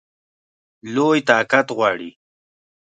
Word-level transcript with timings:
لوی 0.93 1.19
طاقت 1.29 1.67
غواړي. 1.77 2.09